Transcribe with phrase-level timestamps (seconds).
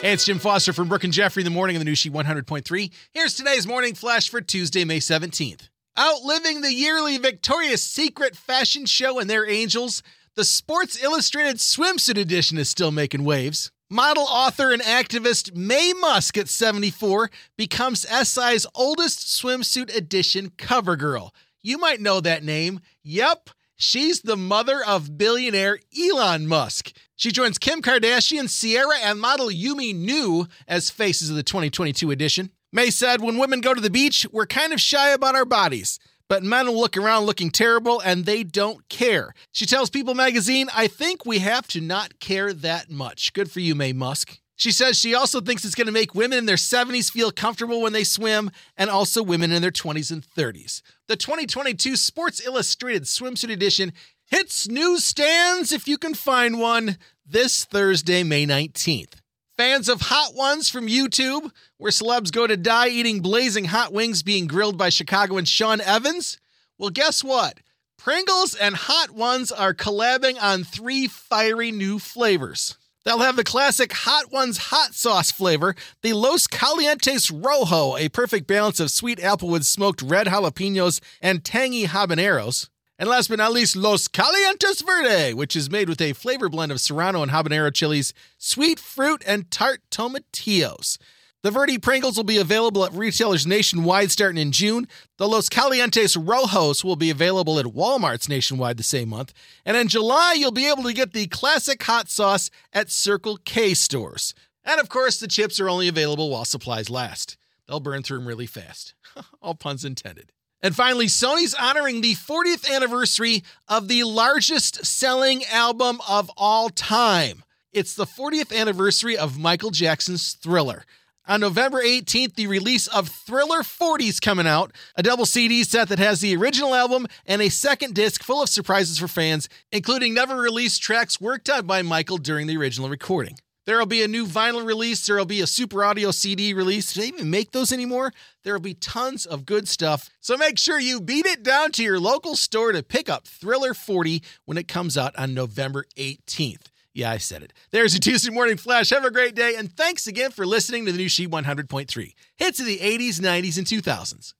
[0.00, 2.08] Hey, it's Jim Foster from Brooke and Jeffrey in the morning of the new She
[2.08, 2.90] 100.3.
[3.12, 5.68] Here's today's morning flash for Tuesday, May 17th.
[5.98, 10.02] Outliving the yearly Victoria's Secret fashion show and their angels,
[10.36, 13.72] the Sports Illustrated swimsuit edition is still making waves.
[13.90, 21.34] Model, author, and activist Maye Musk at 74 becomes SI's oldest swimsuit edition cover girl.
[21.60, 22.80] You might know that name.
[23.02, 23.50] Yep,
[23.80, 26.92] she's the mother of billionaire Elon Musk.
[27.16, 32.50] She joins Kim Kardashian, Ciara, and model Yumi Nu as faces of the 2022 edition.
[32.72, 35.98] Maye said, When women go to the beach, we're kind of shy about our bodies.
[36.28, 39.34] But men will look around looking terrible and they don't care.
[39.50, 43.32] She tells People magazine, I think we have to not care that much.
[43.32, 44.38] Good for you, Maye Musk.
[44.60, 47.80] She says she also thinks it's going to make women in their 70s feel comfortable
[47.80, 50.82] when they swim, and also women in their 20s and 30s.
[51.08, 53.94] The 2022 Sports Illustrated Swimsuit Edition
[54.26, 59.14] hits newsstands if you can find one this Thursday, May 19th.
[59.56, 64.22] Fans of Hot Ones from YouTube, where celebs go to die eating blazing hot wings
[64.22, 66.38] being grilled by Chicagoan Sean Evans?
[66.76, 67.60] Well, guess what?
[67.96, 72.76] Pringles and Hot Ones are collabing on three fiery new flavors.
[73.04, 78.46] They'll have the classic Hot Ones hot sauce flavor, the Los Calientes Rojo, a perfect
[78.46, 82.68] balance of sweet applewood smoked red jalapenos and tangy habaneros.
[82.98, 86.70] And last but not least, Los Calientes Verde, which is made with a flavor blend
[86.70, 90.98] of serrano and habanero chilies, sweet fruit, and tart tomatillos.
[91.42, 94.86] The Verde Pringles will be available at retailers nationwide starting in June.
[95.16, 99.32] The Los Calientes Rojos will be available at Walmart's nationwide the same month.
[99.64, 103.72] And in July, you'll be able to get the classic hot sauce at Circle K
[103.72, 104.34] stores.
[104.64, 107.38] And of course, the chips are only available while supplies last.
[107.66, 108.92] They'll burn through them really fast.
[109.40, 110.32] All puns intended.
[110.62, 117.44] And finally, Sony's honoring the 40th anniversary of the largest selling album of all time.
[117.72, 120.84] It's the 40th anniversary of Michael Jackson's Thriller.
[121.30, 126.00] On November 18th, the release of Thriller 40's coming out, a double CD set that
[126.00, 130.34] has the original album and a second disc full of surprises for fans, including never
[130.34, 133.36] released tracks worked on by Michael during the original recording.
[133.64, 135.06] There will be a new vinyl release.
[135.06, 136.92] There will be a super audio CD release.
[136.92, 138.12] Do they even make those anymore?
[138.42, 140.10] There will be tons of good stuff.
[140.18, 143.72] So make sure you beat it down to your local store to pick up Thriller
[143.72, 146.72] 40 when it comes out on November 18th.
[146.92, 147.52] Yeah, I said it.
[147.70, 148.90] There's a Tuesday morning flash.
[148.90, 152.14] Have a great day, and thanks again for listening to the new She 100.3.
[152.36, 154.34] Hits of the 80s, 90s, and 2000s.